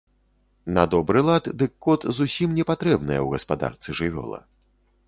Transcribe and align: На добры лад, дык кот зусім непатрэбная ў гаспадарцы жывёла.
На 0.77 0.85
добры 0.93 1.21
лад, 1.27 1.49
дык 1.63 1.71
кот 1.89 2.09
зусім 2.21 2.59
непатрэбная 2.61 3.21
ў 3.23 3.27
гаспадарцы 3.39 3.89
жывёла. 4.03 4.47